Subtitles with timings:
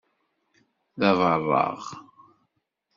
[0.99, 1.83] D abaṛeɣ.